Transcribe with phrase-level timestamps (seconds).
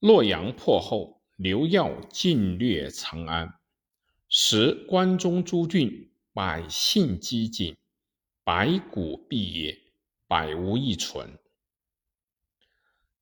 [0.00, 3.58] 洛阳破后，刘耀进略长安，
[4.28, 7.74] 使关中诸郡百姓饥馑，
[8.44, 9.76] 百谷毕业，
[10.28, 11.36] 百无一存。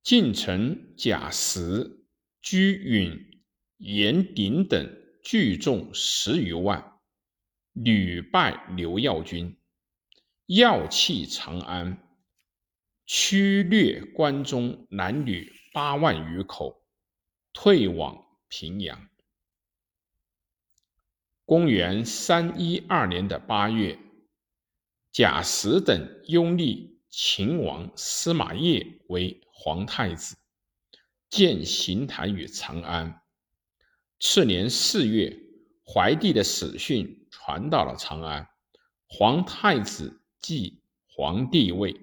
[0.03, 2.05] 晋臣贾石、
[2.43, 3.41] 居允、
[3.79, 6.99] 严鼎等聚众十余万，
[7.73, 9.57] 屡败刘耀军，
[10.45, 12.03] 要弃长安。
[13.07, 16.83] 驱掠关中男女八万余口，
[17.53, 19.11] 退往平阳。
[21.45, 23.99] 公元三一二年的八月，
[25.13, 30.39] 贾石等拥立秦王司马业为皇太子，
[31.29, 33.21] 建行台于长安。
[34.19, 35.39] 次年四月，
[35.85, 38.49] 怀帝的死讯传到了长安，
[39.07, 41.95] 皇太子继皇帝位。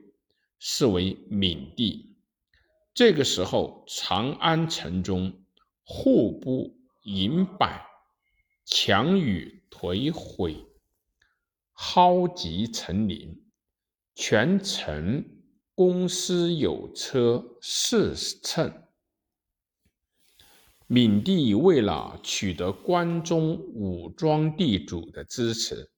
[0.59, 2.12] 是为闽地。
[2.93, 5.45] 这个时候，长安城中
[5.84, 7.84] 户部营百，
[8.65, 10.68] 墙宇颓毁，
[11.73, 13.43] 蒿棘成林，
[14.13, 15.26] 全城
[15.73, 18.71] 公司有车四乘。
[20.85, 25.90] 闵帝为了取得关中武装地主的支持，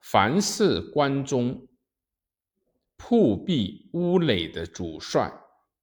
[0.00, 1.66] 凡是关中。
[2.98, 5.30] 铺壁屋垒的主帅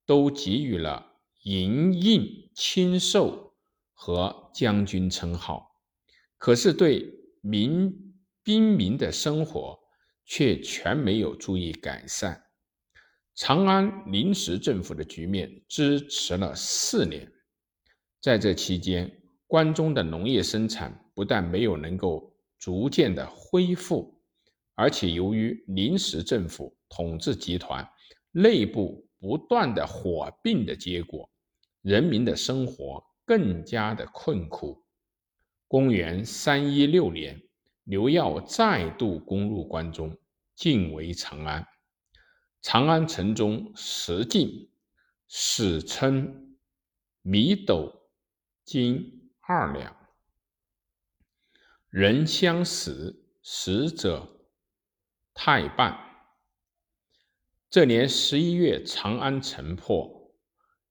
[0.06, 3.54] 都给予了营印亲授
[3.92, 5.80] 和将军称号，
[6.38, 9.78] 可是对民兵民的生活
[10.24, 12.44] 却全没有注意改善。
[13.34, 17.30] 长安临时政府的局面支持了四年，
[18.20, 19.10] 在这期间，
[19.46, 24.22] 关中的农业生产不但没有能够逐渐的恢复，
[24.74, 26.76] 而且由于临时政府。
[26.96, 27.90] 统治集团
[28.30, 31.30] 内部不断的火并的结果，
[31.80, 34.84] 人民的生活更加的困苦。
[35.66, 37.42] 公元三一六年，
[37.84, 40.14] 刘耀再度攻入关中，
[40.54, 41.66] 进围长安。
[42.60, 44.70] 长安城中食尽，
[45.26, 46.58] 史称
[47.22, 48.10] 米斗
[48.62, 49.96] 金二两，
[51.88, 54.50] 人相食，死者
[55.32, 56.03] 太半。
[57.74, 60.32] 这年十一月，长安城破，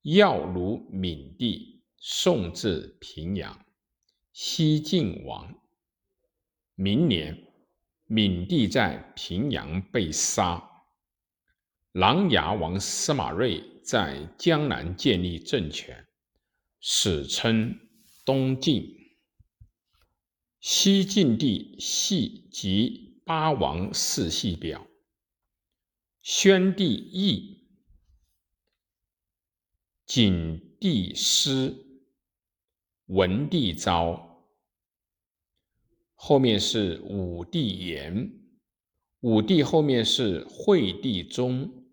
[0.02, 3.64] 要虏闽地，送至平阳。
[4.34, 5.62] 西晋亡。
[6.74, 7.42] 明年，
[8.04, 10.62] 闽地在平阳被杀。
[11.92, 16.06] 琅琊王司马睿在江南建立政权，
[16.80, 17.78] 史称
[18.26, 18.94] 东晋。
[20.60, 24.86] 西晋帝系及八王世系表。
[26.24, 27.68] 宣帝义，
[30.06, 32.00] 景帝师，
[33.04, 34.42] 文帝昭，
[36.14, 38.40] 后面是武帝炎，
[39.20, 41.92] 武帝后面是惠帝宗，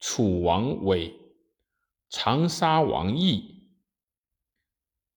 [0.00, 1.14] 楚王伟，
[2.08, 3.68] 长沙王义，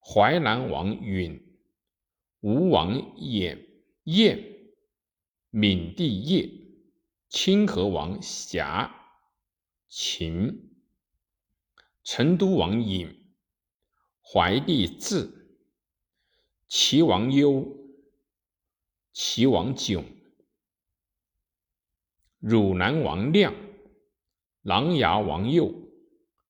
[0.02, 1.42] 淮南王允，
[2.42, 3.58] 吴王衍
[4.04, 4.38] 彦，
[5.52, 6.61] 闵帝业。
[7.31, 8.94] 清河王霞，
[9.88, 10.69] 秦，
[12.03, 13.34] 成都王尹，
[14.19, 15.56] 怀帝志，
[16.68, 17.66] 齐王忧，
[19.14, 20.03] 齐王炯，
[22.40, 23.56] 汝南王亮，
[24.62, 25.74] 琅琊王右，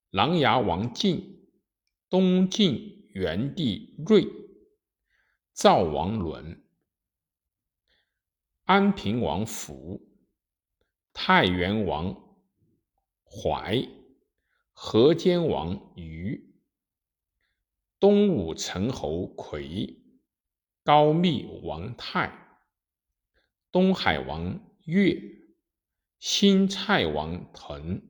[0.10, 1.48] 琅琊王进，
[2.10, 4.28] 东晋元帝睿，
[5.54, 6.66] 赵王伦，
[8.64, 10.11] 安平王福。
[11.14, 12.16] 太原王
[13.24, 13.88] 怀，
[14.72, 16.56] 河间王虞，
[18.00, 19.98] 东武陈侯魁，
[20.84, 22.60] 高密王泰，
[23.72, 25.22] 东海王岳，
[26.20, 28.02] 新蔡王腾，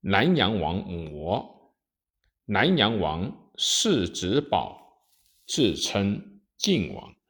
[0.00, 1.76] 南阳王模，
[2.46, 5.08] 南阳王世子宝，
[5.46, 7.14] 自称晋王。